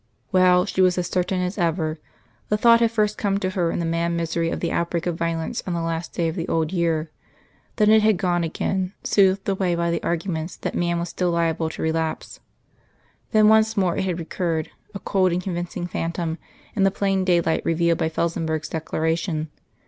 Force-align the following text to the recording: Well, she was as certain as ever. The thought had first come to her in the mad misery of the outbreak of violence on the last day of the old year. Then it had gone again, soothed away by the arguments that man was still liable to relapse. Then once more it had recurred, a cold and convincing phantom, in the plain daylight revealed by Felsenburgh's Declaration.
Well, 0.31 0.65
she 0.65 0.81
was 0.81 0.97
as 0.97 1.05
certain 1.05 1.41
as 1.41 1.59
ever. 1.59 1.99
The 2.49 2.57
thought 2.57 2.79
had 2.79 2.89
first 2.89 3.19
come 3.19 3.37
to 3.37 3.51
her 3.51 3.69
in 3.69 3.77
the 3.77 3.85
mad 3.85 4.09
misery 4.13 4.49
of 4.49 4.59
the 4.59 4.71
outbreak 4.71 5.05
of 5.05 5.15
violence 5.15 5.61
on 5.67 5.75
the 5.75 5.81
last 5.83 6.11
day 6.13 6.27
of 6.27 6.35
the 6.35 6.47
old 6.47 6.71
year. 6.73 7.11
Then 7.75 7.91
it 7.91 8.01
had 8.01 8.17
gone 8.17 8.43
again, 8.43 8.93
soothed 9.03 9.47
away 9.47 9.75
by 9.75 9.91
the 9.91 10.01
arguments 10.01 10.55
that 10.55 10.73
man 10.73 10.97
was 10.97 11.09
still 11.09 11.29
liable 11.29 11.69
to 11.69 11.83
relapse. 11.83 12.39
Then 13.29 13.47
once 13.47 13.77
more 13.77 13.95
it 13.95 14.05
had 14.05 14.17
recurred, 14.17 14.71
a 14.95 14.99
cold 14.99 15.33
and 15.33 15.43
convincing 15.43 15.85
phantom, 15.85 16.39
in 16.75 16.81
the 16.81 16.89
plain 16.89 17.23
daylight 17.23 17.61
revealed 17.63 17.99
by 17.99 18.09
Felsenburgh's 18.09 18.69
Declaration. 18.69 19.51